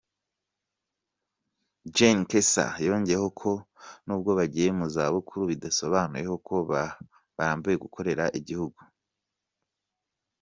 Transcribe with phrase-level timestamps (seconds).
[1.95, 3.51] Gen Caesar yongeyeho ko
[4.05, 6.95] nubwo bagiye mu zabukuru bidasobanuye ko bari
[7.37, 8.79] barambiwe gukorera igihugu.